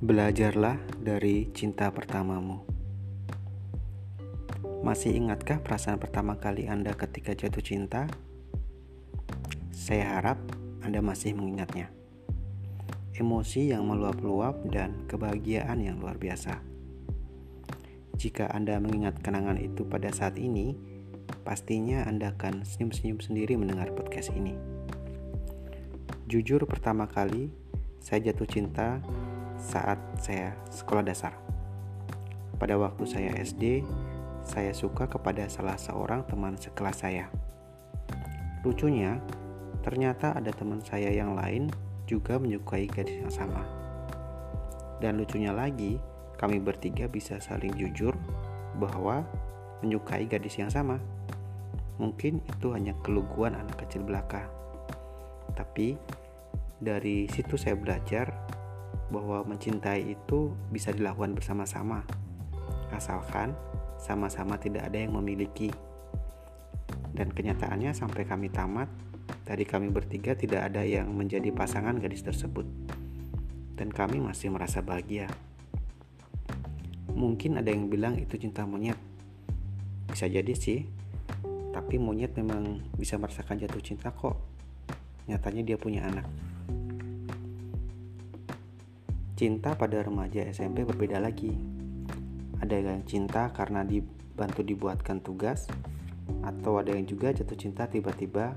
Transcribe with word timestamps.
Belajarlah 0.00 0.80
dari 0.96 1.52
cinta 1.52 1.92
pertamamu. 1.92 2.64
Masih 4.80 5.12
ingatkah 5.12 5.60
perasaan 5.60 6.00
pertama 6.00 6.40
kali 6.40 6.64
Anda 6.64 6.96
ketika 6.96 7.36
jatuh 7.36 7.60
cinta? 7.60 8.08
Saya 9.68 10.16
harap 10.16 10.40
Anda 10.80 11.04
masih 11.04 11.36
mengingatnya. 11.36 11.92
Emosi 13.12 13.76
yang 13.76 13.92
meluap-luap 13.92 14.72
dan 14.72 15.04
kebahagiaan 15.04 15.84
yang 15.84 16.00
luar 16.00 16.16
biasa. 16.16 16.64
Jika 18.16 18.48
Anda 18.56 18.80
mengingat 18.80 19.20
kenangan 19.20 19.60
itu 19.60 19.84
pada 19.84 20.08
saat 20.16 20.40
ini, 20.40 20.80
pastinya 21.44 22.08
Anda 22.08 22.32
akan 22.32 22.64
senyum-senyum 22.64 23.20
sendiri 23.20 23.52
mendengar 23.60 23.92
podcast 23.92 24.32
ini. 24.32 24.56
Jujur, 26.24 26.64
pertama 26.64 27.04
kali 27.04 27.52
saya 28.00 28.32
jatuh 28.32 28.48
cinta 28.48 29.04
saat 29.60 30.00
saya 30.16 30.56
sekolah 30.72 31.04
dasar. 31.04 31.36
Pada 32.56 32.80
waktu 32.80 33.04
saya 33.04 33.36
SD, 33.36 33.84
saya 34.40 34.72
suka 34.72 35.04
kepada 35.04 35.44
salah 35.52 35.76
seorang 35.76 36.24
teman 36.24 36.56
sekelas 36.56 37.04
saya. 37.04 37.28
Lucunya, 38.64 39.20
ternyata 39.84 40.36
ada 40.36 40.52
teman 40.52 40.80
saya 40.80 41.12
yang 41.12 41.36
lain 41.36 41.68
juga 42.08 42.40
menyukai 42.40 42.88
gadis 42.88 43.20
yang 43.20 43.32
sama. 43.32 43.62
Dan 45.00 45.16
lucunya 45.16 45.52
lagi, 45.52 45.96
kami 46.36 46.60
bertiga 46.60 47.08
bisa 47.08 47.40
saling 47.40 47.72
jujur 47.76 48.16
bahwa 48.76 49.24
menyukai 49.80 50.28
gadis 50.28 50.60
yang 50.60 50.68
sama. 50.68 51.00
Mungkin 52.00 52.40
itu 52.44 52.72
hanya 52.72 52.96
keluguan 53.04 53.56
anak 53.56 53.84
kecil 53.84 54.04
belaka. 54.04 54.48
Tapi 55.52 55.96
dari 56.80 57.28
situ 57.28 57.60
saya 57.60 57.76
belajar 57.76 58.32
bahwa 59.10 59.42
mencintai 59.42 60.14
itu 60.14 60.54
bisa 60.70 60.94
dilakukan 60.94 61.34
bersama-sama, 61.34 62.06
asalkan 62.94 63.52
sama-sama 63.98 64.56
tidak 64.56 64.86
ada 64.86 65.02
yang 65.02 65.18
memiliki. 65.18 65.68
Dan 67.10 67.34
kenyataannya, 67.34 67.90
sampai 67.90 68.22
kami 68.24 68.48
tamat, 68.48 68.86
dari 69.44 69.66
kami 69.66 69.90
bertiga 69.90 70.38
tidak 70.38 70.70
ada 70.70 70.86
yang 70.86 71.10
menjadi 71.10 71.50
pasangan 71.50 71.98
gadis 71.98 72.22
tersebut, 72.22 72.64
dan 73.74 73.90
kami 73.90 74.22
masih 74.22 74.48
merasa 74.54 74.78
bahagia. 74.78 75.26
Mungkin 77.10 77.58
ada 77.58 77.68
yang 77.68 77.90
bilang 77.90 78.16
itu 78.16 78.38
cinta 78.38 78.62
monyet, 78.62 78.96
bisa 80.06 80.30
jadi 80.30 80.54
sih, 80.54 80.86
tapi 81.74 81.98
monyet 81.98 82.32
memang 82.38 82.78
bisa 82.94 83.18
merasakan 83.18 83.58
jatuh 83.58 83.82
cinta 83.82 84.14
kok. 84.14 84.38
Nyatanya, 85.26 85.62
dia 85.66 85.76
punya 85.76 86.06
anak. 86.06 86.49
Cinta 89.40 89.72
pada 89.72 90.04
remaja 90.04 90.44
SMP 90.52 90.84
berbeda 90.84 91.16
lagi. 91.16 91.48
Ada 92.60 92.76
yang 92.76 93.08
cinta 93.08 93.48
karena 93.56 93.80
dibantu 93.88 94.60
dibuatkan 94.60 95.24
tugas, 95.24 95.64
atau 96.44 96.76
ada 96.76 96.92
yang 96.92 97.08
juga 97.08 97.32
jatuh 97.32 97.56
cinta 97.56 97.88
tiba-tiba 97.88 98.52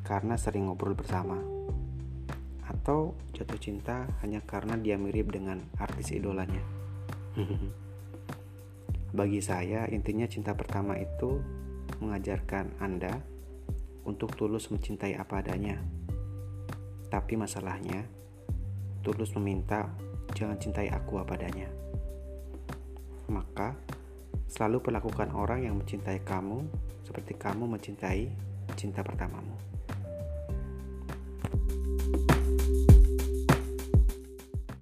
karena 0.00 0.40
sering 0.40 0.72
ngobrol 0.72 0.96
bersama, 0.96 1.36
atau 2.64 3.12
jatuh 3.36 3.60
cinta 3.60 4.08
hanya 4.24 4.40
karena 4.40 4.80
dia 4.80 4.96
mirip 4.96 5.36
dengan 5.36 5.60
artis 5.76 6.16
idolanya. 6.16 6.64
Bagi 9.20 9.44
saya, 9.44 9.84
intinya 9.84 10.24
cinta 10.24 10.56
pertama 10.56 10.96
itu 10.96 11.44
mengajarkan 12.00 12.72
Anda 12.80 13.20
untuk 14.08 14.32
tulus 14.32 14.72
mencintai 14.72 15.12
apa 15.20 15.44
adanya. 15.44 15.76
Tapi 17.12 17.36
masalahnya, 17.36 18.19
tulus 19.00 19.32
meminta, 19.36 19.88
jangan 20.36 20.56
cintai 20.60 20.92
aku 20.92 21.20
apa 21.20 21.36
adanya. 21.36 21.68
Maka, 23.30 23.76
selalu 24.50 24.82
perlakukan 24.82 25.30
orang 25.32 25.64
yang 25.64 25.78
mencintai 25.78 26.20
kamu 26.26 26.66
seperti 27.06 27.38
kamu 27.38 27.64
mencintai 27.66 28.30
cinta 28.74 29.00
pertamamu. 29.02 29.69